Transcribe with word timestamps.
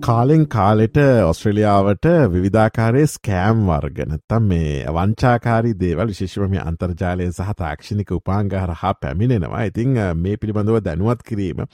කාලෙන් 0.00 0.44
කාලෙට 0.48 0.96
ඔස්ට්‍රලියාවට 1.24 2.06
විධාකාරය 2.34 3.02
ස්කෑම් 3.06 3.58
වර්ගනත්තම් 3.66 4.44
මේ 4.44 4.92
වංචාකාරී 4.96 5.74
දේවල් 5.74 6.12
විශේෂම 6.12 6.54
අන්තර්ජාලය 6.62 7.26
සහ 7.28 7.54
තාක්ෂණික 7.58 8.12
උපාංගහර 8.12 8.72
හා 8.74 8.94
පැමිණෙනවා. 8.96 9.62
ඉතිං 9.62 9.98
මේ 10.16 10.36
පිළිබඳව 10.36 10.78
දැනුවත් 10.80 11.22
කිරීම 11.22 11.64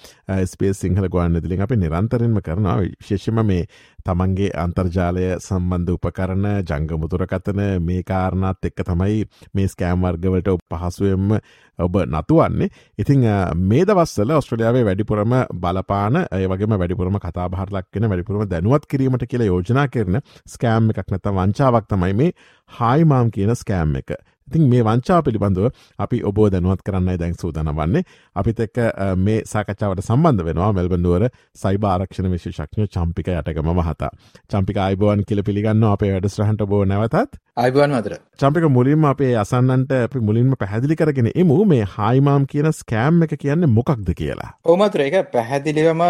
ස්පේස් 0.45 0.81
සිංහල 0.81 1.09
ගොන්න 1.09 1.39
දිලින් 1.39 1.63
අප 1.63 1.75
නිරන්තරෙන්ම 1.75 2.41
කරනවා. 2.41 2.79
විශේෂම 2.95 3.43
මේ 3.45 3.69
තමන්ගේ 4.07 4.51
අන්තර්ජාලය 4.57 5.27
සම්බන්ධ 5.39 5.95
උපකරණ 5.95 6.49
ජංගමුතුරකතන 6.63 7.63
මේ 7.83 8.03
කාරණත් 8.05 8.71
එක්ක 8.71 8.83
තමයි 8.85 9.23
මේ 9.55 9.69
ස්කෑම් 9.69 10.03
වර්ගවලට 10.03 10.51
පහසුවෙන්ම 10.73 11.39
ඔබ 11.79 11.97
නතුවන්නේ. 12.07 12.69
ඉතිං 12.99 13.25
මේ 13.63 13.85
දවස්සල 13.85 14.31
ඔස්ට්‍රලියාවේ 14.33 14.85
වැඩිපුරම 14.85 15.33
බලපාන 15.57 16.23
ඒවගේම 16.33 16.77
වැඩිපුරම 16.77 17.19
කතාභාරලක්ෙන 17.21 18.09
වැඩිපුරම 18.27 18.51
දැනුවත් 18.51 18.87
කිරීමට 18.87 19.25
කියලා 19.25 19.47
යෝජනා 19.47 19.87
කරන 19.89 20.21
ස්කෑම් 20.49 20.91
එකක් 20.91 21.11
නැත 21.11 21.29
වංචාවක් 21.29 21.87
තමයි 21.89 22.15
මේ. 22.15 22.31
හායිමාම් 22.71 23.31
කියන 23.31 23.55
ස්කෑම් 23.55 23.97
එක. 23.97 24.11
ඉතින් 24.49 24.67
මේ 24.69 24.83
වංචා 24.83 25.21
පිළිබඳව 25.23 25.67
අපි 25.99 26.19
ඔබ 26.25 26.39
දැනුවත් 26.55 26.83
කරන්නයි 26.83 27.19
දැන් 27.19 27.35
සූදන 27.35 27.71
වන්නේ. 27.73 28.03
අපිත 28.37 28.61
එක්ක 28.61 28.79
මේ 29.19 29.39
සාකච්ඡාවට 29.45 30.03
සම්බන්ධ 30.03 30.47
වෙනවා 30.49 30.71
මෙල්බන්ඩුවර 30.79 31.25
සයිබ 31.57 31.87
ආරක්ෂණ 31.87 32.31
විශේෂක්ඥ 32.35 32.87
චම්පික 32.89 33.33
යටගම 33.33 33.71
මහතා. 33.73 34.11
චම්පික 34.51 34.79
අයිබෝන් 34.79 35.25
කියල 35.25 35.43
පිළිගන්න 35.43 35.83
අපේ 35.87 36.13
වැඩස්රහන්ට 36.15 36.63
බෝ 36.67 36.85
නැවතත්. 36.85 37.41
අයිබුවන් 37.57 37.97
මතර 37.97 38.15
චම්පික 38.39 38.69
මුලින්ම 38.71 39.05
අපේ 39.07 39.33
අසන්නන්ට 39.37 39.97
අපි 39.99 40.25
මුලින්ම 40.31 40.55
පැහැදිලි 40.63 41.01
කරගෙන 41.03 41.31
එමු 41.35 41.59
මේ 41.65 41.91
හයිමාම් 41.97 42.47
කියන 42.47 42.71
ස්කෑම් 42.73 43.21
එක 43.27 43.37
කියන්න 43.43 43.69
මොකක්ද 43.73 44.15
කියලා. 44.15 44.51
ඕමතුර 44.67 45.07
එක 45.09 45.19
පැහැදිලිවම 45.35 46.07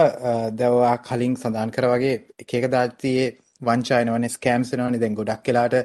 දවා 0.61 0.95
කලින් 1.09 1.37
සඳහන් 1.37 1.75
කර 1.77 1.91
වගේ 1.95 2.15
එකක 2.45 2.71
දාතියේ 2.71 3.35
වංචායනවන 3.63 4.29
ස්කෑම්සනවනි 4.31 4.99
දැන් 5.01 5.15
ගොඩක් 5.15 5.45
කලාට 5.45 5.77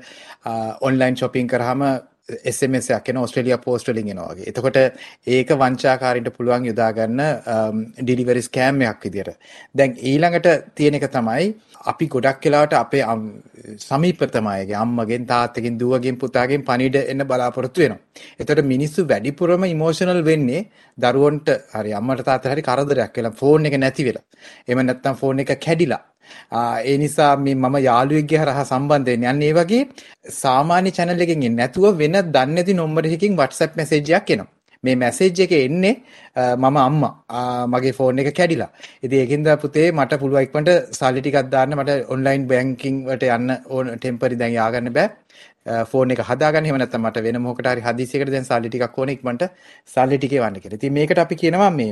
ඔන්ලයින් 0.81 1.17
ශොපින් 1.17 1.47
කරහම 1.47 1.83
SMS 2.29 2.89
එකක් 2.95 3.09
එන 3.11 3.19
ඕස්ට්‍රේලියා 3.21 3.57
පෝස්ට් 3.65 3.89
වලින් 3.91 4.11
එනවා 4.13 4.33
වගේ. 4.33 4.49
එතකොට 4.51 4.77
ඒක 5.27 5.49
වංචාකාරීන්ට 5.61 6.33
පුළුවන් 6.37 6.67
යොදා 6.69 6.91
ගන්න 6.93 7.21
ඩිලිවරි 7.99 8.43
ස්කෑම් 8.47 8.81
එකක් 8.89 9.07
විදියට. 9.07 9.37
දැන් 9.75 9.97
ඊළඟට 10.11 10.49
තියෙන 10.75 10.97
එක 10.99 11.07
තමයි 11.15 11.47
අපි 11.93 12.07
ගොඩක් 12.07 12.45
වෙලාවට 12.45 12.77
අපේ 12.81 13.03
සමීපතම 13.87 14.51
අයගේ 14.53 14.77
අම්මගෙන් 14.83 15.25
තාත්තගෙන් 15.31 15.79
දුවගෙන් 15.79 16.21
පුතාගෙන් 16.23 16.65
පණිවිඩ 16.69 17.09
එන්න 17.13 17.25
බලාපොරොත්තු 17.31 17.83
වෙනවා. 17.83 17.99
එතකොට 18.39 18.63
මිනිස්සු 18.65 19.07
වැඩිපුරම 19.07 19.65
ඉමෝෂනල් 19.65 20.21
වෙන්නේ 20.29 20.67
දරුවන්ට 20.97 21.49
හරි 21.73 21.97
අම්මට 21.99 22.25
තාත්තට 22.29 22.53
හරි 22.53 22.67
කරදරයක් 22.69 23.17
වෙලා 23.17 23.35
ෆෝන් 23.41 23.65
එක 23.65 23.77
නැති 23.77 24.07
වෙලා. 24.09 24.25
එහෙම 24.67 24.85
නැත්නම් 24.85 25.19
ෆෝන් 25.23 25.45
එක 25.45 25.57
කැඩිලා. 25.67 26.01
ඒ 26.91 26.95
නිසා 27.03 27.33
මේ 27.43 27.57
මම 27.63 27.77
යාළුවෙක්ගේ 27.89 28.41
හරහා 28.43 28.65
සම්බන්ධ 28.71 29.11
වෙන්නේ. 29.11 29.29
අන්න 29.33 29.45
ඒ 29.49 29.53
වගේ 29.59 29.83
සාමාන්‍ය 30.41 30.89
channel 30.97 31.21
එකකින් 31.25 31.37
එන්නේ 31.49 31.59
නැතුව 31.61 31.93
වෙන 32.01 32.17
දන්නේ 32.35 32.55
නැති 32.57 32.79
නම්බර 32.79 33.05
එකකින් 33.11 33.39
WhatsApp 33.43 33.79
message 33.81 34.11
එකක් 34.19 34.33
එනවා. 34.35 34.49
මේ 34.83 34.95
මැසේජ් 35.01 35.39
එක 35.45 35.51
එන්නේ 35.57 35.95
මම 36.61 36.77
අම්මා 36.87 37.11
මගේ 37.73 37.93
ෆෝන් 37.97 38.21
එක 38.21 38.29
කැඩිලා. 38.39 38.69
ඉතින් 39.05 39.19
ඒකින්ද 39.23 39.49
පුතේ 39.63 39.87
මට 39.97 40.19
පුළුවන් 40.21 40.45
ඉක්මනට 40.47 40.71
සල්ලි 40.99 41.21
ටිකක් 41.21 41.51
දාන්න 41.55 41.75
මට 41.79 41.97
ඔන්ලයින් 42.15 42.47
බැංකින් 42.51 42.95
වලට 43.09 43.27
යන්න 43.37 43.51
ඕන 43.75 43.91
ටෙම්පරරි 43.97 44.39
දැන් 44.41 44.55
යාගන්න 44.59 44.93
බෑ. 44.97 45.09
ෆෝන් 45.91 46.11
එක 46.13 46.21
හදාගන්න 46.29 46.67
එහෙම 46.67 46.77
නැත්නම් 46.81 47.05
මට 47.07 47.23
වෙන 47.25 47.37
මොකකට 47.45 47.67
හරි 47.71 47.85
හදිසියකට 47.87 48.31
දැන් 48.35 48.47
සල්ලි 48.49 48.69
ටිකක් 48.71 48.97
ඕනේ 49.01 49.15
ඉක්මනට 49.17 49.43
සල්ලි 49.93 50.17
ටික 50.17 50.33
එවන්න 50.39 50.57
කියලා. 50.63 50.79
ඉතින් 50.79 50.93
මේකට 50.97 51.21
අපි 51.25 51.35
කියනවා 51.41 51.69
මේ 51.79 51.91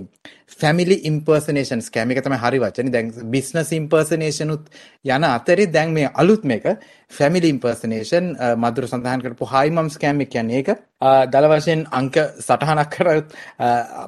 family 0.57 0.97
impersonation 1.11 1.81
scam 1.81 2.11
එක 2.11 2.23
තමයි 2.25 2.39
හරි 2.43 2.59
වචනේ. 2.59 2.91
දැන් 2.91 3.11
business 3.35 3.71
impersonation 3.71 4.55
උත් 4.55 4.69
යන 5.05 5.23
අතරේ 5.23 5.71
දැන් 5.71 5.93
මේ 5.93 6.09
අලුත් 6.15 6.43
මේක 6.43 6.65
family 7.09 7.49
impersonation 7.49 8.33
මధుර 8.63 8.87
සඳහන් 8.87 9.25
කරපු 9.25 9.45
high 9.45 9.69
mom 9.69 9.89
scam 9.89 10.21
එක 10.21 10.31
කියන්නේ 10.31 10.63
ඒක. 10.63 10.69
දල 11.33 11.45
වශයෙන් 11.53 11.85
අංක 11.91 12.17
සටහනක් 12.47 12.89
කරත් 12.95 13.37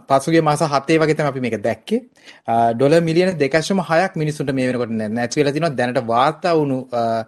පසුගිය 0.09 0.41
මාස 0.41 0.65
7 0.65 0.99
වගේ 1.03 1.17
තමයි 1.19 1.31
අපි 1.33 1.45
මේක 1.45 1.57
දැක්කේ. 1.61 2.01
ඩොලර් 2.75 3.01
මිලියන 3.01 3.35
2.6ක් 3.37 4.13
මිනිසුන්ට 4.15 4.53
මේ 4.53 4.67
වෙනකොට 4.71 4.91
නැති 4.91 5.41
වෙලා 5.41 5.55
තිනවා. 5.55 5.75
දැනට 5.79 6.01
වාර්තා 6.13 6.57
වුණු 6.57 6.79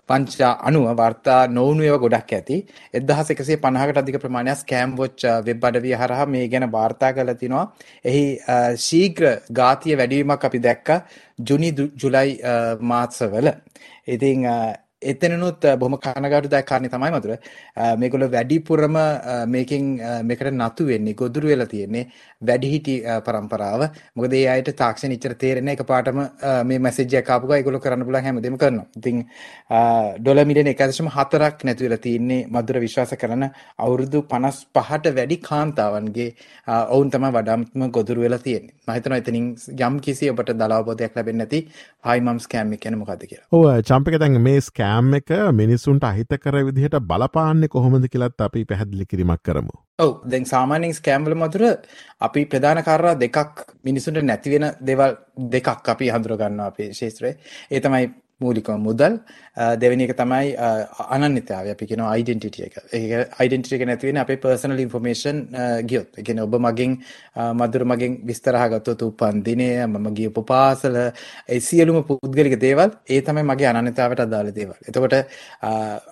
පංච 0.09 0.35
90 0.41 0.97
වාර්තා 1.03 1.39
නොවුණු 1.59 1.83
ඒවා 1.83 2.03
ගොඩක් 2.05 2.23
ගොඩක් 2.23 2.33
ඇති 2.37 2.57
1150කට 2.93 4.01
අධික 4.01 4.17
ප්‍රමාණයක් 4.23 4.59
ස්කෑම් 4.61 4.95
වොච් 4.99 5.25
වෙබ් 5.47 5.65
අඩවිය 5.69 5.95
හරහා 6.01 6.27
මේ 6.27 6.47
ගැන 6.47 6.65
වාර්තා 6.71 7.11
කරලා 7.15 7.37
තිනවා. 7.41 7.65
එහි 8.05 8.23
ශීඝ්‍ර 9.03 9.25
ගාතිය 9.51 9.95
වැඩිවීමක් 9.95 10.45
අපි 10.45 10.59
දැක්කා 10.59 10.99
ජුනි 11.41 11.71
ජුලයි 11.97 12.39
මාසවල. 12.81 13.51
ඉතින් 14.07 14.47
එතනනුත් 15.11 15.67
බොහොම 15.81 15.97
කනගාටු 16.05 16.51
දායක 16.53 16.67
කාරණේ 16.71 16.93
තමයි 16.93 17.11
මතුර. 17.15 17.33
මේගොල්ලෝ 18.01 18.29
වැඩිපුරම 18.35 18.97
මේකෙන් 19.55 19.89
මේකට 20.29 20.51
නතු 20.53 20.87
වෙන්නේ 20.91 21.17
ගොදුරු 21.21 21.51
වෙලා 21.53 21.69
තියෙන්නේ 21.73 22.05
වැඩිහිටි 22.41 22.95
પરම්පරාව. 23.27 23.81
මොකද 24.15 24.33
ඒ 24.39 24.47
අයට 24.55 24.71
තාක්ෂණ 24.81 25.15
ඉච්චර 25.17 25.35
තේරෙන 25.43 25.73
එකපාරටම 25.75 26.19
මේ 26.69 26.79
මැසේජ් 26.87 27.17
එක 27.21 27.33
ආපු 27.35 27.51
ගා 27.51 27.59
ඒගොල්ලෝ 27.59 27.83
කරන්න 27.85 28.05
පුළුවන් 28.07 28.27
හැමදේම 28.27 28.57
කරනවා. 28.63 28.87
ඉතින් 28.97 29.23
ඩොලර් 30.21 30.45
මිලියන 30.51 30.71
1.4ක් 30.73 31.69
නැති 31.69 31.87
වෙලා 31.87 32.01
තියෙන්නේ 32.07 32.41
මදුර 32.55 32.79
විශ්වාස 32.85 33.15
කරන 33.23 33.47
අවුරුදු 33.85 34.23
55ට 34.33 35.15
වැඩි 35.19 35.37
කාන්තාවන්ගේ 35.49 36.29
ඔවුන් 36.95 37.11
තමයි 37.13 37.31
වඩාත්ම 37.37 37.89
ගොදුරු 37.97 38.25
වෙලා 38.25 38.43
තියෙන්නේ. 38.47 38.73
මම 38.87 38.93
හිතනවා 38.95 39.19
එතනින් 39.23 39.45
යම් 39.87 39.95
කිසි 40.05 40.29
ඔබට 40.31 40.49
දලාවබෝධයක් 40.61 41.15
ලැබෙන්නේ 41.17 41.41
නැති 41.43 41.59
හයි 42.07 42.19
මම් 42.25 42.39
ස්කෑම් 42.45 42.73
එක 42.75 42.81
ගැන 42.85 42.97
මොකද්ද 43.01 43.23
කියලා. 43.29 43.47
ඔව් 43.51 43.63
චම්පික 43.89 44.15
දැන් 44.23 44.41
මේ 44.47 44.59
ස්කෑම් 44.61 44.92
ස්කෑම් 44.93 45.13
එක 45.15 45.29
මිනිසුන්ට 45.51 46.03
අහිත 46.03 46.33
කර 46.35 46.55
විදිහට 46.67 46.97
බලපාන්නේ 47.01 47.67
කොහොමද 47.67 48.05
කියලත් 48.07 48.41
අපි 48.41 48.65
පැහැදිලි 48.65 49.05
කිරීමක් 49.05 49.41
කරමු. 49.41 49.73
ඔව් 49.99 50.11
දැන් 50.25 50.45
සාමාන්‍යයෙන් 50.45 50.93
ස්කෑම්වල 50.93 51.35
මතුර 51.35 51.63
අපි 52.19 52.45
ප්‍රධාන 52.45 52.83
කාරණා 52.83 53.15
දෙකක් 53.15 53.63
මිනිසුන්ට 53.83 54.21
නැති 54.21 54.53
වෙන 54.53 54.65
දේවල් 54.81 55.15
දෙකක් 55.51 55.89
අපි 55.89 56.09
හඳුර 56.09 56.37
ගන්නවා 56.37 56.67
අපේ 56.67 56.89
ශාස්ත්‍රයේ. 56.93 57.37
ඒ 57.71 57.79
තමයි 58.33 58.41
මූලිකව 58.41 58.77
මුදල් 58.77 59.17
දෙවෙනි 59.77 60.03
එක 60.03 60.15
තමයි 60.17 60.55
අනන්‍යතාවය 61.09 61.71
අපි 61.71 61.85
කියනවා 61.85 62.17
ඩෙන්ටිටි 62.17 62.63
එක. 62.63 62.75
ඒක 62.91 63.29
ඩෙන්ටිටි 63.39 63.75
එක 63.75 63.85
නැති 63.85 64.07
වෙන්නේ 64.07 64.21
අපේ 64.21 64.37
පර්සනල් 64.37 64.79
ඉන්ෆර්මේෂන් 64.79 65.37
ගියොත්. 65.85 66.09
ඒ 66.17 66.23
කියන්නේ 66.23 66.43
ඔබ 66.43 66.55
මගෙන් 66.57 66.97
මధుර 67.61 67.85
මගෙන් 67.85 68.19
විස්තර 68.25 68.55
අහගත්තොත් 68.55 69.01
උපන් 69.01 69.43
දිනය 69.43 69.69
මම 69.85 70.07
ගියපු 70.13 70.43
පාසල 70.43 70.95
ඒ 70.95 71.59
සියලුම 71.59 72.03
පුද්ගලික 72.03 72.59
දේවල් 72.59 72.91
ඒ 73.07 73.21
තමයි 73.21 73.43
මගේ 73.43 73.69
අනන්‍යතාවයට 73.71 74.25
අදාළ 74.27 74.51
දේවල්. 74.51 74.77
එතකොට 74.87 75.13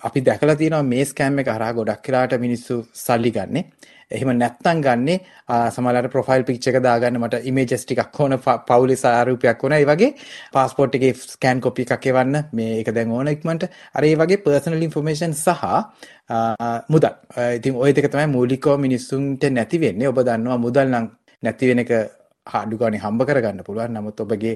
අපි 0.02 0.20
දැකලා 0.20 0.56
තියෙනවා 0.56 0.82
මේ 0.82 1.04
ස්කෑම් 1.04 1.38
එක 1.38 1.48
හරහා 1.48 1.72
ගොඩක් 1.72 2.08
වෙලාට 2.08 2.38
මිනිස්සු 2.38 2.84
සල්ලි 2.92 3.30
ගන්නේ. 3.30 3.66
එහෙම 4.16 4.30
නැත්තම් 4.38 4.80
ගන්නේ 4.84 5.18
සමහරවිට 5.74 6.12
ප්‍රොෆයිල් 6.14 6.44
පික්චර් 6.48 6.70
එක 6.72 6.78
දාගන්න 6.86 7.18
මට 7.20 7.40
ඉමේජස් 7.50 7.84
ටිකක් 7.84 8.20
ඕන 8.24 8.36
පවුලේ 8.68 8.98
සාරූපයක් 9.02 9.64
ඕන. 9.64 9.74
ඒ 9.78 9.86
වගේ 9.90 10.10
પાස්පෝර්ට් 10.56 10.98
එකේ 10.98 11.12
ස්කෑන් 11.34 11.60
කොපි 11.66 11.86
එකක් 11.86 12.06
එවන්න. 12.12 12.40
මේ 12.52 12.78
ඒක 12.78 12.90
දැන් 12.96 13.14
ඕන 13.18 13.32
ඉක්මනට. 13.34 13.68
අර 13.96 14.04
ඒ 14.08 14.16
වගේ 14.22 14.42
පර්සනල් 14.46 14.82
ইনফෝමේෂන් 14.88 15.34
සහ 15.34 15.62
මුදල්. 16.94 17.14
ඉතින් 17.58 17.78
ওই 17.84 17.92
දෙක 17.96 18.10
තමයි 18.12 18.28
මූලිකව 18.36 18.76
මිනිස්සුන්ට 18.86 19.48
නැති 19.58 19.80
වෙන්නේ. 19.84 20.08
ඔබ 20.12 20.20
දන්නවා 20.28 20.60
මුදල් 20.66 20.86
නම් 20.92 21.08
නැති 21.42 21.70
වෙන 21.70 21.84
එක 21.84 21.92
අඩු 22.46 22.76
ගානේ 22.82 23.02
හම්බ 23.06 23.26
කරගන්න 23.28 23.66
පුළුවන්. 23.66 23.98
නමුත් 23.98 24.20
ඔබගේ 24.26 24.54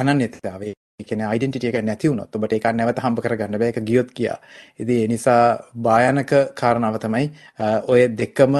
අනන්‍යතාවය 0.00 0.72
කියන 1.00 1.20
යිඩෙන්ටිටි 1.22 1.68
එක 1.68 1.84
නැති 1.86 2.08
වුණොත් 2.10 2.34
ඔබට 2.34 2.52
ඒක 2.56 2.64
නැවත 2.74 2.98
හම්බ 2.98 3.20
කරගන්න 3.22 3.54
බෑ 3.54 3.70
ඒක 3.70 3.84
ගියොත් 3.86 4.08
කියා. 4.10 4.34
ඉතින් 4.80 4.96
ඒ 4.96 5.06
නිසා 5.06 5.42
භයානක 5.78 6.32
කාරණාව 6.58 6.96
තමයි 6.98 7.28
ඔය 7.86 8.00
දෙකම 8.12 8.56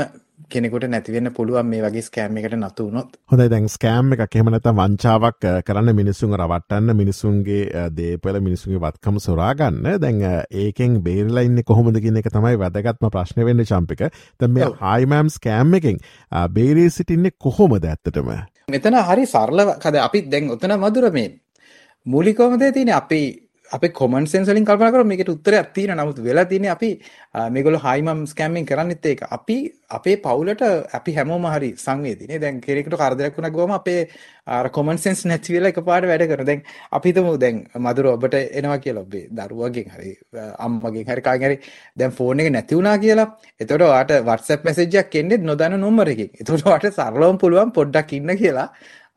කෙනෙකුට 0.47 0.87
නැති 0.87 1.15
වෙන්න 1.15 1.33
පුළුවන් 1.35 1.67
මේ 1.67 1.81
වගේ 1.83 2.05
ස්කෑම් 2.07 2.39
එකට 2.39 2.55
නතු 2.55 2.87
වුණොත්. 2.87 3.17
හොඳයි 3.33 3.49
දැන් 3.53 3.67
ස්කෑම් 3.69 4.15
එකක් 4.17 4.37
එහෙම 4.39 4.51
නැත්නම් 4.55 4.79
වංචාවක් 4.79 5.47
කරන්න 5.67 5.91
මිනිසුන් 6.01 6.37
රවට්ටන්න 6.39 6.95
මිනිසුන්ගේ 7.01 7.89
දේපල 7.97 8.39
මිනිසුන්ගේ 8.41 8.85
වත්කම 8.87 9.19
සොරා 9.19 9.51
ගන්න. 9.59 9.99
දැන් 9.99 10.23
ඒකෙන් 10.63 11.01
බේරලා 11.03 11.45
ඉන්නේ 11.49 11.67
කොහොමද 11.67 11.99
කියන 11.99 12.23
එක 12.23 12.31
තමයි 12.31 12.55
වැදගත්ම 12.63 13.11
ප්‍රශ්නේ 13.17 13.49
වෙන්නේ 13.51 13.67
චම්පික. 13.73 14.07
දැන් 14.39 14.55
මේ 14.55 14.71
හයිමෑම් 14.85 15.35
ස්කෑම් 15.39 15.75
එකෙන් 15.81 15.99
බේරී 16.55 16.87
සිටින්නේ 16.91 17.35
කොහොමද 17.47 17.83
ඇත්තටම? 17.85 18.31
මෙතන 18.71 19.03
හරි 19.03 19.27
සරල 19.27 19.67
කද 19.83 20.07
අපි 20.07 20.25
දැන් 20.31 20.51
උතන 20.55 20.79
මధుර 20.79 21.11
මේ 21.11 21.29
මූලිකවම 22.13 22.59
දේ 22.61 22.73
තියෙන්නේ 22.73 22.99
අපි 23.03 23.21
අපේ 23.71 23.91
කොමන් 23.91 24.27
සෙන්ස් 24.27 24.49
වලින් 24.49 24.65
කල්පනා 24.65 24.93
කරොත් 24.93 25.07
මේකට 25.07 25.29
උත්තරයක් 25.29 25.73
තියෙනවා. 25.75 25.97
නමුත් 25.99 26.19
වෙලා 26.25 26.45
තියෙන්නේ 26.45 26.71
අපි 26.71 26.89
මේගොල්ලෝ 27.55 27.81
හයි 27.81 28.03
මම් 28.03 28.21
ස්කෑමින් 28.27 28.67
කරන්නෙත් 28.67 29.07
ඒක. 29.07 29.21
අපි 29.31 29.57
අපේ 29.91 30.17
පවුලට 30.17 30.63
අපි 30.99 31.15
හැමෝම 31.15 31.45
හරි 31.55 31.71
සංවේදීනේ 31.77 32.41
දැන් 32.41 32.61
කෙනෙකුට 32.61 32.97
කරදරයක් 32.97 33.37
වුණා 33.37 33.53
ගියාම 33.53 33.75
අපේ 33.79 34.01
අර 34.49 34.69
කොමන් 34.71 34.99
සෙන්ස් 34.99 35.25
නැති 35.27 35.55
වෙලා 35.55 35.73
එකපාරට 35.75 36.09
වැඩ 36.11 36.25
කරනවා. 36.25 36.49
දැන් 36.51 36.63
අපි 36.93 37.13
හිතමු 37.13 37.37
දැන් 37.39 37.57
මధుර 37.79 38.07
ඔබට 38.15 38.37
එනවා 38.61 38.79
කියලා 38.85 39.07
ඔබේ 39.07 39.25
දරුවගෙන් 39.39 39.89
හරි 39.95 40.13
අම්මගෙන් 40.59 41.09
හරි 41.11 41.23
කාගෙන් 41.23 41.49
හරි 41.49 41.59
දැන් 41.97 42.13
ෆෝන් 42.13 42.41
එක 42.41 42.53
නැති 42.53 42.79
වුණා 42.79 42.99
කියලා. 42.99 43.29
එතකොට 43.61 43.89
ඔයාට 43.91 44.15
WhatsApp 44.31 44.65
මැසේජ් 44.65 45.01
එකක් 45.03 45.19
එන්නේ 45.23 45.45
නොදන්න 45.51 45.81
නම්බර 45.81 46.15
එකකින්. 46.15 46.31
එතකොට 46.41 46.69
ඔයාට 46.69 46.89
සරලවම 46.93 47.43
පුළුවන් 47.45 47.75
පොඩ්ඩක් 47.79 48.17
ඉන්න 48.21 48.39
කියලා 48.45 48.69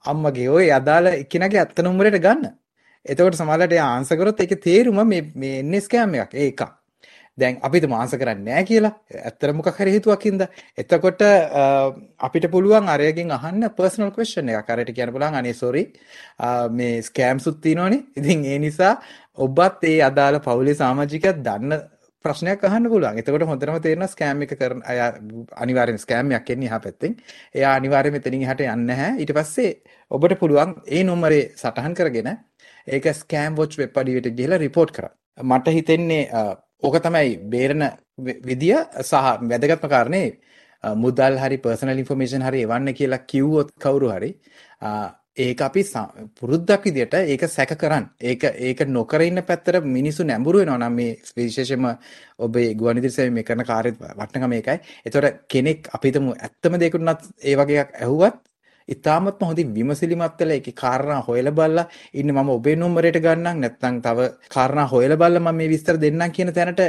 අම්මගේ 0.06 0.50
ඔය 0.50 0.68
අදාළ 0.80 1.14
එක්කෙනාගේ 1.14 1.62
ඇත්ත 1.64 1.86
නම්බරයට 1.86 2.26
ගන්න. 2.28 2.58
එතකොට 3.06 3.36
සමහරවිට 3.36 3.74
එයා 3.74 3.90
ආන්සර් 3.94 4.18
කරොත් 4.18 4.40
ඒකේ 4.40 4.62
තේරුම 4.62 5.02
මේ 5.06 5.24
මේ 5.36 5.60
එන්නේ 5.60 5.82
ස්කෑම් 5.82 6.16
එකක්. 6.16 6.34
ඒ 6.36 6.48
එකක්. 6.48 6.64
දැන් 7.38 7.58
අපිට 7.62 7.88
මාන්සර් 7.88 8.18
කරන්නේ 8.18 8.46
නැහැ 8.46 8.66
කියලා. 8.66 8.92
ඇත්තට 9.20 9.54
මොකක් 9.56 9.70
හරි 9.78 9.94
හේතුවක් 9.96 10.26
හින්දා. 10.28 10.50
එතකොට 10.78 11.24
අපිට 12.20 12.50
පුළුවන් 12.52 12.90
අරයගෙන් 12.90 13.32
අහන්න 13.32 13.70
පර්සනල් 13.72 14.12
ක්වෙස්චන් 14.12 14.52
එකක්. 14.52 14.70
අරයට 14.70 14.92
කියන්න 14.92 15.14
පුළුවන් 15.14 15.36
අනේ 15.36 15.54
සෝරි 15.54 15.84
මේ 16.72 17.02
ස්කෑම්ස් 17.02 17.48
උත් 17.48 17.62
තියෙනවනේ. 17.62 18.04
ඉතින් 18.16 18.46
ඒ 18.46 18.60
නිසා 18.60 18.94
ඔබත් 19.38 19.84
ඒ 19.86 19.98
අදාළ 20.02 20.40
පවුලේ 20.42 20.76
සමාජිකයත් 20.76 21.42
දන්න 21.42 21.82
ප්‍රශ්නයක් 22.26 22.64
අහන්න 22.64 22.90
පුළුවන්. 22.90 23.18
එතකොට 23.18 23.48
හොඳටම 23.48 23.80
තේරෙනවා 23.80 24.10
ස්කෑම් 24.10 24.44
එක 24.46 24.54
කරන 24.54 24.84
අය 24.86 25.00
අනිවාර්යෙන් 25.58 25.98
ස්කෑම් 25.98 26.32
එකක් 26.32 26.50
එන්නේ 26.50 26.70
එහා 26.70 26.80
පැත්තෙන්. 26.80 27.18
එයා 27.56 27.74
අනිවාර්යෙන් 27.76 28.14
මෙතනින් 28.14 28.44
එහාට 28.44 28.62
යන්නේ 28.62 28.86
නැහැ. 28.86 29.12
ඊට 29.18 29.34
පස්සේ 29.34 29.72
ඔබට 30.12 30.38
පුළුවන් 30.38 30.76
ඒ 30.88 31.04
නම්බරේ 31.04 31.44
සටහන් 31.56 31.96
කරගෙන 31.96 32.30
ඒක 32.88 33.06
ස්කෑම් 33.14 33.56
වොච් 33.56 33.78
වෙබ් 33.78 33.98
අඩියට 33.98 34.30
ගිහලා 34.34 34.58
රිපෝට් 34.58 34.92
කරා. 34.92 35.12
මට 35.38 35.68
හිතෙන්නේ 35.70 36.24
ඕක 36.82 36.96
තමයි 37.00 37.38
බේරන 37.48 37.84
විදිය 38.44 38.76
සහ 39.02 39.14
වැදගත්ම 39.44 39.88
කාරණේ 39.88 40.28
මුදල් 40.84 41.38
හරි 41.38 41.58
පර්සනල් 41.60 42.00
ඉන්ෆර්මේෂන් 42.00 42.44
හරි 42.44 42.64
එවන්න 42.64 42.94
කියලා 42.94 43.26
කිව්වොත් 43.26 43.74
කවුරු 43.78 44.10
හරි 44.10 44.32
ඒක 45.38 45.62
අපි 45.62 45.84
පුරුද්දක් 46.36 46.84
විදියට 46.84 47.14
ඒක 47.16 47.44
සැක 47.48 47.76
කරන්න. 47.76 48.10
ඒක 48.22 48.44
ඒක 48.44 48.80
නොකර 48.88 49.22
ඉන්න 49.22 49.42
පැත්තට 49.42 49.84
මිනිස්සු 49.86 50.24
නැඹුරු 50.24 50.60
වෙනවා 50.60 50.78
නම් 50.80 50.94
මේ 50.94 51.18
විශේෂයෙන්ම 51.38 51.86
ඔබේ 52.40 52.74
ගුවන්විදුලි 52.76 53.12
සේවය 53.12 53.32
මේ 53.32 53.44
කරන 53.44 53.64
කාර්යය 53.64 53.94
වටිනකම 53.94 54.54
ඒකයි. 54.54 54.78
ඒතකොට 55.06 55.48
කෙනෙක් 55.48 55.88
අපි 55.90 56.08
හිතමු 56.08 56.34
ඇත්තම 56.36 56.74
දෙයකට 56.76 57.30
ඒ 57.42 57.56
වගේ 57.56 57.80
එකක් 57.80 57.96
ඇහුවත් 57.98 58.36
ඉතාමත්ම 58.90 59.44
හොඳින් 59.44 59.74
විමසිලිමත් 59.74 60.40
වෙලා 60.40 60.56
ඒකේ 60.56 60.76
කාරණා 60.76 61.22
හොයලා 61.22 61.54
බලලා 61.54 61.86
ඉන්නේ 62.14 62.36
මම 62.36 62.50
ඔබේ 62.52 62.76
නම්බරයට 62.76 63.20
ගන්නම් 63.20 63.62
නැත්නම් 63.62 64.02
තව 64.02 64.28
කාරණා 64.50 64.88
හොයලා 64.88 65.18
බලලා 65.18 65.42
මම 65.42 65.56
මේ 65.56 65.70
විස්තර 65.70 65.98
දෙන්නම් 65.98 66.32
කියන 66.32 66.54
තැනට 66.54 66.82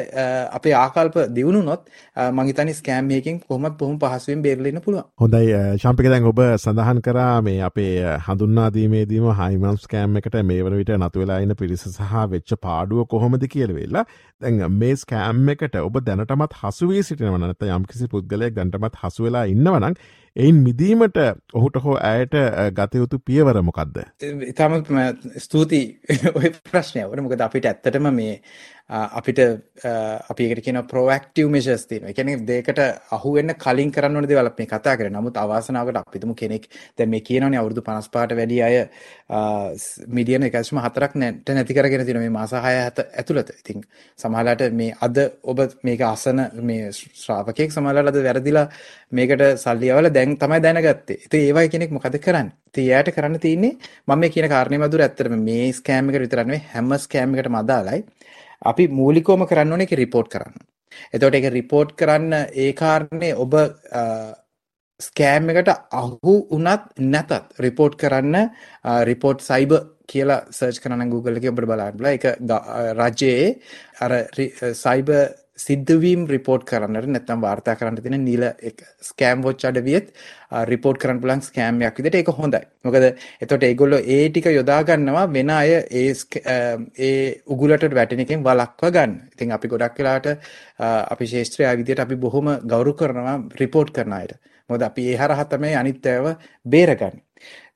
අපේ 0.53 0.75
ආකල්ප 0.75 1.17
දියුණුනොත් 1.37 1.83
මං 2.29 2.47
හිතන්නේ 2.47 2.75
ස්කෑම් 2.75 3.11
එකකින් 3.13 3.41
කොහොමත් 3.43 3.79
බොහොම 3.79 3.99
පහසුවෙන් 3.99 4.43
බේරලා 4.43 4.73
ඉන්න 4.73 4.81
පුළුවන්. 4.81 5.05
හොඳයි 5.17 5.53
ශාම්පික 5.79 6.09
දැන් 6.09 6.25
ඔබ 6.25 6.43
සඳහන් 6.55 7.03
කරා 7.03 7.37
මේ 7.43 7.59
අපේ 7.63 7.93
හඳුන්වා 8.27 8.69
දීමේදීම 8.73 9.29
හයිමම් 9.35 9.79
ස්කෑම් 9.79 10.17
එකට 10.17 10.39
මේ 10.45 10.63
වන 10.63 10.79
විට 10.81 10.95
නතු 10.99 11.25
වෙලා 11.25 11.41
ඉන්න 11.41 11.57
පිරිස 11.57 11.87
සහ 11.89 12.17
වෙච්ච 12.33 12.57
පාඩුව 12.61 13.07
කොහොමද 13.07 13.47
කියලා 13.49 13.79
වෙලා 13.79 14.05
දැන් 14.41 14.65
මේ 14.75 14.97
ස්කෑම් 14.97 15.45
එකට 15.49 15.79
ඔබ 15.83 16.01
දැනටමත් 16.03 16.59
හසු 16.63 16.89
වී 16.89 17.05
සිටිනව 17.05 17.39
නැත්නම් 17.39 17.77
යම්කිසි 17.77 18.11
පුද්ගලයෙක් 18.13 18.59
දැනටමත් 18.59 19.01
හසු 19.03 19.29
වෙලා 19.29 19.45
ඉන්නවනම් 19.47 19.97
එයින් 20.37 20.61
මිදීමට 20.65 21.19
ඔහුට 21.55 21.77
හෝ 21.85 21.97
ඇයට 22.03 22.37
ගතයුතු 22.73 23.19
පියවර 23.21 23.63
මොකක්ද. 23.63 23.99
ඉතාම 24.49 24.79
ස්තුතියි 25.39 25.99
ඔය 26.39 26.53
ප්‍රශ්නය 26.71 27.05
වන 27.05 27.25
මොකද 27.27 27.41
අපිට 27.41 27.67
ඇත්තටම 27.67 28.09
මේ 28.13 28.39
අපිට 28.91 29.39
අපිකට 30.29 30.63
කියන 30.63 30.79
ප්‍රෝක්ටව 30.85 31.49
මේශස් 31.49 31.87
තින 31.87 32.05
එකන 32.05 32.45
දෙකට 32.45 32.79
අහුවෙන්න 33.11 33.55
කලින් 33.57 33.91
කරන්න 33.91 34.27
දෙවල 34.27 34.51
මේ 34.51 34.67
කතා 34.67 34.97
කර. 34.97 35.09
නමුත් 35.09 35.37
අවාසනාවට 35.37 35.97
අපිතුම 35.97 36.35
කෙනෙක් 36.35 36.69
දැ 36.97 37.07
මේ 37.07 37.21
කියනනේ 37.21 37.59
අවුරදු 37.59 37.83
පනස්පාට 37.83 38.33
වැඩි 38.33 38.61
අය 38.61 38.89
මිඩියන 40.09 40.45
එකස්ම 40.45 40.79
හතරක් 40.79 41.15
නැට 41.15 41.49
නැති 41.49 41.75
කරගෙන 41.75 42.07
තින 42.07 42.19
මේ 42.19 42.29
මාසාහය 42.31 42.75
ඇත 42.79 42.99
ඇතුළත. 43.01 43.51
ඉතින් 43.61 43.83
සමහලාට 44.19 44.69
මේ 44.73 44.97
අද 45.01 45.17
ඔබ 45.45 45.59
මේක 45.83 46.01
අසන 46.03 46.49
මේ 46.63 46.93
ශ්‍රාපකයෙක් 46.93 47.73
සමහලද 47.73 48.19
වැරදිලා 48.19 48.67
මේකට 49.11 49.47
සල්ලියවල 49.59 50.11
දැන් 50.11 50.37
තමයි 50.37 50.61
දැනගත්තේ. 50.61 51.21
ති 51.31 51.39
ඒවයි 51.39 51.69
කෙනෙක් 51.69 51.91
මොකද 51.91 52.19
කරන්න? 52.19 52.53
තියට 52.71 53.09
කරන්න 53.11 53.39
තියන්නේ 53.39 53.77
මම 54.07 54.23
කියන 54.31 54.49
කාරණය 54.49 54.79
මදුර 54.79 55.01
ඇත්තරම 55.01 55.39
මේ 55.41 55.73
ස්කෑමික 55.73 56.17
විතරන්නේ 56.19 56.61
හැම 56.69 56.93
ස්කෑමිකට 56.99 57.51
මදාලයි 57.51 58.05
අපි 58.65 58.89
මූලිකෝම 58.91 59.47
කරන්න 59.47 59.73
ඕනේ 59.73 59.89
ඒක 59.89 59.99
රිපෝට් 59.99 60.29
කරන්න. 60.29 60.55
එතකොට 61.13 61.35
ඒක 61.35 61.51
රිපෝට් 61.53 61.97
කරන්න 61.97 62.33
ඒ 62.55 62.73
කාරණේ 62.75 63.35
ඔබ 63.37 63.59
ස්කෑම් 65.01 65.51
එකට 65.53 65.71
අහු 65.93 66.35
වුණත් 66.51 66.85
නැතත් 67.07 67.59
රිපෝට් 67.61 67.99
කරන්න 67.99 68.39
රිපෝට් 69.05 69.43
සයිබර් 69.43 69.83
කියලා 70.07 70.41
සර්ච් 70.51 70.83
කරන්න 70.83 71.11
Google 71.11 71.39
එකේ 71.39 71.53
ඔබට 71.53 71.67
බලන්න 71.67 71.99
බලා 71.99 72.13
ඒක 72.17 72.27
රජයේ 72.99 73.49
අර 74.01 74.13
සයිබර් 74.77 75.23
සිද්ධවීම් 75.59 76.27
රිපෝට් 76.27 76.65
කරන්නට 76.65 77.09
නැත්තම් 77.09 77.41
වාර්තා 77.41 77.75
කරන්න 77.77 77.99
තියෙන 77.99 78.25
නිල 78.25 78.45
ස්කෑම් 79.03 79.43
වොච් 79.45 79.65
අඩවියත් 79.71 80.13
රිපෝට් 80.71 80.99
කරන්න 80.99 81.21
පුළුවන් 81.21 81.43
ස්කෑම් 81.43 81.83
එකක් 81.83 81.99
විදිහට 81.99 82.19
ඒක 82.21 82.31
හොඳයි. 82.39 82.63
මොකද 82.85 83.05
එතකොට 83.41 83.67
ඒගොල්ලෝ 83.69 84.01
ඒ 84.07 84.29
ටික 84.29 84.49
යොදා 84.51 84.81
ගන්නවා 84.83 85.27
වෙන 85.29 85.51
අය 85.51 85.75
ඒ 85.75 86.15
ඒ 86.99 87.43
උගුලට 87.47 87.85
වැටෙන 87.93 88.25
එකෙන් 88.25 88.45
වළක්ව 88.45 88.93
ගන්න. 88.97 89.19
ඉතින් 89.35 89.53
අපි 89.53 89.69
ගොඩක් 89.69 89.99
වෙලාවට 89.99 90.29
අපි 91.13 91.31
ශාස්ත්‍රීය 91.35 91.77
විදිහට 91.77 92.05
අපි 92.07 92.17
බොහොම 92.17 92.49
ගෞරව 92.67 92.97
කරනවා 92.97 93.37
රිපෝට් 93.61 93.93
කරන 93.93 94.19
අයට. 94.21 94.39
මොකද 94.73 94.89
අපි 94.89 95.11
ඒ 95.11 95.21
හරහා 95.23 95.51
තමයි 95.53 95.75
අනිත් 95.83 96.07
අයව 96.07 96.27
බේරගන්නේ. 96.67 97.23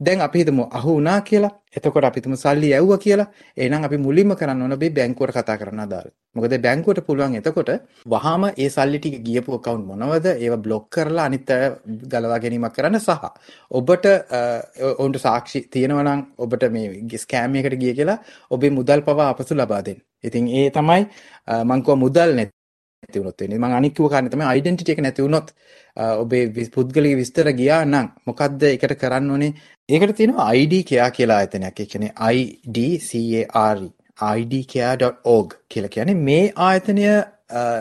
දැන් 0.00 0.20
අපි 0.20 0.38
හිතමු 0.42 0.64
අහු 0.78 0.94
වුණා 0.96 1.20
කියලා. 1.28 1.50
එතකොට 1.76 2.04
අපි 2.08 2.20
හිතමු 2.20 2.36
සල්ලි 2.36 2.68
ඇව්වා 2.76 2.98
කියලා. 3.04 3.26
එහෙනම් 3.56 3.84
අපි 3.88 3.98
මුලින්ම 4.06 4.32
කරන්න 4.40 4.62
ඕන 4.62 4.78
මේ 4.82 4.90
බැංකුවට 4.98 5.36
කතා 5.36 5.56
කරන්න 5.60 5.82
අදාළ. 5.84 6.10
මොකද 6.36 6.54
බැංකුවට 6.66 7.06
පුළුවන් 7.06 7.36
එතකොට 7.40 7.70
වහාම 8.14 8.42
ඒ 8.62 8.68
සල්ලි 8.76 8.98
ටික 8.98 9.16
ගියපු 9.28 9.56
account 9.58 9.86
මොනවද? 9.90 10.26
ඒවා 10.44 10.62
බ්ලොක් 10.66 10.84
කරලා 10.90 11.26
අනිත් 11.30 11.50
අය 11.50 11.64
ගලවා 12.12 12.40
ගැනීමක් 12.44 12.76
කරන්න 12.76 13.00
සහ 13.00 13.24
ඔබට 13.70 14.06
ඔවුන්ට 14.90 15.18
සාක්ෂි 15.26 15.64
තියෙනවා 15.72 16.06
නම් 16.06 16.26
ඔබට 16.38 16.68
මේ 16.76 17.22
ස්කෑම් 17.24 17.56
එකකට 17.62 17.80
ගිය 17.82 17.94
කියලා 18.00 18.18
ඔබේ 18.50 18.74
මුදල් 18.78 19.00
පවා 19.08 19.30
අපසු 19.32 19.54
ලබා 19.54 19.82
දෙන්න. 19.88 20.00
ඉතින් 20.24 20.44
ඒ 20.58 20.68
තමයි 20.70 21.02
මං 21.64 21.82
මුදල් 22.04 22.30
නැති 22.36 22.55
නැති 22.98 23.20
වුණොත් 23.20 23.40
වෙන්නේ. 23.40 23.58
මම 23.58 23.76
අනික් 23.80 23.96
කිව්ව 23.96 24.10
කාරණේ 24.12 24.34
තමයි 24.34 24.60
ඩෙන්ටිටි 24.60 24.94
එක 24.94 25.02
නැති 25.02 25.26
වුණොත් 25.26 25.52
ඔබේ 26.22 26.68
පුද්ගලික 26.76 27.18
විස්තර 27.20 27.52
ගියා 27.60 27.82
නම් 27.84 28.08
මොකද්ද 28.26 28.66
ඒකට 28.70 28.96
කරන්න 29.02 29.30
ඕනේ? 29.30 29.52
ඒකට 29.88 30.16
තියෙනවා 30.16 30.50
ID 30.54 30.74
care 30.84 31.12
කියලා 31.12 31.38
ආයතනයක්. 31.38 31.80
ඒ 31.80 31.86
කියන්නේ 31.86 32.12
ID 32.34 32.78
CARE 33.04 33.86
idcare.org 34.18 35.56
කියලා 35.68 35.88
කියන්නේ 35.90 36.14
මේ 36.16 36.52
ආයතනය 36.58 37.02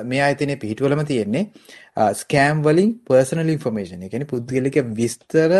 මේ 0.05 0.21
ආයතනයේ 0.21 0.57
පිහිටුවලම 0.57 1.05
තියෙන්නේ 1.05 1.43
ස්කෑම් 2.13 2.63
වලින් 2.63 2.91
පර්සනල් 3.07 3.49
ඉන්ෆර්මේෂන් 3.49 4.03
ඒ 4.03 4.09
කියන්නේ 4.09 4.27
පුද්ගලික 4.27 4.77
විස්තර 4.95 5.55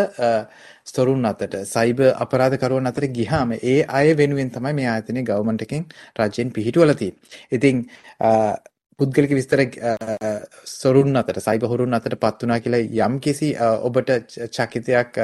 ස්තොරුන් 0.85 1.25
අතට 1.25 1.55
සයිබර් 1.65 2.11
අපරාධකරුවන් 2.17 2.91
අතට 2.91 3.07
ගියාම 3.13 3.55
ඒ 3.55 3.77
අය 3.99 4.13
වෙනුවෙන් 4.17 4.51
තමයි 4.51 4.73
මේ 4.73 4.89
ආයතනයේ 4.89 5.23
ගවර්න්මන්ට් 5.23 5.65
එකෙන් 5.67 5.85
රජයෙන් 6.19 6.51
පිහිටුවලා 6.51 6.95
තියෙන්නේ. 6.95 7.19
ඉතින් 7.51 7.85
පුද්ගලික 8.99 9.31
විස්තර 9.31 9.59
සොරුන් 10.65 11.17
අතට 11.17 11.39
සයිබ 11.39 11.65
හොරුන් 11.65 11.97
අතට 11.97 12.15
පත් 12.15 12.43
වුණා 12.43 12.59
කියලා 12.59 13.07
යම් 13.07 13.19
කිසි 13.19 13.49
ඔබට 13.87 14.11
චකිතයක් 14.49 15.19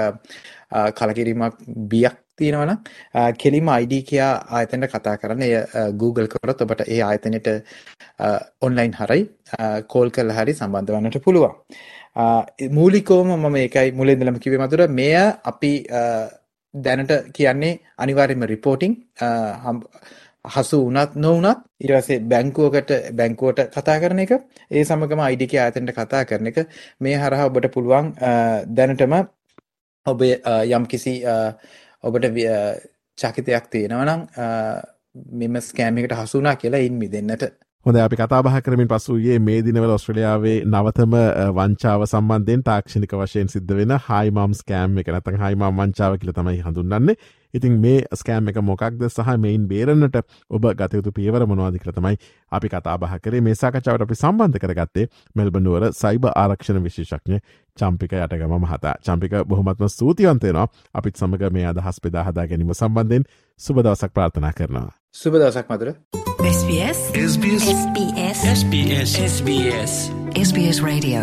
කලකිරීමක් 0.97 1.63
බියක් 1.87 2.17
තියෙනවනම් 2.37 2.77
කෙලිම 3.37 3.71
ID 3.75 3.93
කියා 4.09 4.33
ආයතනයට 4.51 4.93
කතා 4.93 5.15
කරන්න 5.17 5.47
එය 5.47 5.55
Google 5.93 6.27
කරොත් 6.27 6.65
ඔබට 6.65 6.83
ඒ 6.87 7.01
ආයතනයට 7.01 7.49
ඔන්ලයින් 8.61 8.93
හරයි 8.93 9.23
කෝල් 9.87 10.11
කරලා 10.11 10.37
හරි 10.39 10.53
සම්බන්ධ 10.53 10.93
වන්නට 10.93 11.23
පුළුවන්. 11.23 11.55
මූලිකවම 12.71 13.35
මම 13.37 13.57
ඒකයි 13.57 13.91
මුලින් 13.93 14.17
ඉඳලම 14.17 14.39
කිව්වේ 14.39 14.63
මధుර 14.63 14.87
මෙය 14.91 15.13
අපි 15.45 15.73
දැනට 16.73 17.13
කියන්නේ 17.33 17.79
අනිවාර්යයෙන්ම 17.97 18.49
රිපෝටිං 18.53 18.97
හසු 20.45 20.77
වුණත් 20.83 21.15
නොවුණත් 21.15 21.59
ඊට 21.79 21.93
පස්සේ 21.93 22.19
බැංකුවකට 22.21 22.91
බැංකුවට 23.13 23.59
කතා 23.71 23.99
කරන 23.99 24.19
එක. 24.19 24.31
ඒ 24.71 24.83
සමගම 24.83 25.21
ID 25.25 25.43
කී 25.45 25.59
ආයතනයට 25.59 25.95
කතා 25.95 26.25
කරන 26.25 26.47
එක. 26.47 26.57
මේ 26.99 27.15
හරහා 27.15 27.45
ඔබට 27.45 27.67
පුළුවන් 27.69 28.13
දැනටම 28.69 29.13
ඔබේ 30.05 30.41
යම්කිසි 30.67 31.13
ඔබට 32.03 32.25
චකිතයක් 33.17 33.65
තියෙනවා 33.69 34.05
නම් 34.07 34.21
මෙම 35.33 35.61
ස්කෑම් 35.61 35.97
එකට 35.97 36.15
හසු 36.15 36.37
වුණා 36.37 36.55
කියලා 36.55 36.81
ඉන් 36.81 36.95
මිදෙන්නට. 36.95 37.43
හොඳ 37.85 37.97
අපි 37.97 38.15
කතාබහ 38.15 38.47
කරමින් 38.61 38.87
පසුයේ 38.87 39.37
මේ 39.39 39.61
දිනවල 39.61 39.91
ඔස්ට්‍රලියාවේ 39.91 40.57
නවතම 40.65 41.13
වංචාව 41.55 42.03
සම්බන්ධයෙන් 42.05 42.61
තාක්ෂණික 42.63 43.15
වශයෙන් 43.15 43.49
සිද්ධ 43.49 43.73
වෙන 43.73 43.93
හයිමම් 43.99 44.53
ස්කෑම් 44.53 44.99
එක. 45.01 45.09
නැතන් 45.09 45.37
හයිමම් 45.39 45.79
වංචාව 45.79 46.17
කියල 46.19 46.31
තමයි 46.31 46.59
හඳුන්නන්නේ 46.59 47.15
ඉතින් 47.53 47.79
මේ 47.79 48.03
ස්කෑම් 48.13 48.51
එක 48.51 48.61
මොකක්ද 48.61 49.01
සහ 49.07 49.33
මෙයින් 49.39 49.65
බේරන්නට 49.65 50.19
ඔබ 50.51 50.69
ගතයුතු 50.75 51.09
පියවර 51.11 51.47
මොනවාදිකර 51.47 51.89
තමයි 51.91 52.21
අපි 52.51 52.69
කතාබහ 52.69 53.17
කරේ. 53.19 53.41
මේ 53.41 53.55
සාකචාවට 53.55 54.05
අපි 54.05 54.15
සම්බන්ධ 54.15 54.61
කරගත්තේ 54.61 55.09
මෙල්බනුවර 55.35 55.89
සයිබ 55.95 56.29
ආරක්ෂණ 56.35 56.83
විශේෂක්ඥ 56.83 57.41
චම්පික 57.77 58.13
යටගම 58.13 58.57
මහතා. 58.59 58.95
චම්පික 59.01 59.37
බොහොමත්ම 59.47 59.89
ස්තුතිවන්තයනවා 59.89 60.69
අපිත් 60.93 61.17
සමඟ 61.17 61.49
මේ 61.51 61.67
අදහස් 61.67 61.97
පෙදා 61.99 62.29
හදා 62.29 62.45
ගැනීම 62.45 62.73
සම්බන්ධයෙන් 62.73 63.29
සුබදවසක් 63.59 64.13
ප්‍රාර්ථනා 64.13 64.53
කරනවා. 64.53 65.00
සුබදවසක් 65.13 65.69
මතුර. 65.69 65.87
SBS 66.39 66.99
SBS 67.31 67.65
SBS 67.71 68.39
SBS 68.51 69.11
SBS 69.27 69.93
SBS 70.39 70.77
Radio. 70.81 71.21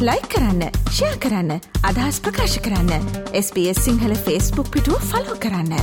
ලයි 0.00 0.22
කරන්න 0.30 0.62
ෂයා 0.86 1.18
කරන්න 1.18 1.50
අදහස් 1.82 2.22
ප්‍රකාශ 2.22 2.56
කරන්න. 2.62 3.10
SBS 3.34 3.82
සිංහල 3.82 4.14
ෆස්බුක් 4.14 4.70
පිටුව 4.70 5.02
ෆලෝ 5.10 5.36
කරන්න. 5.36 5.74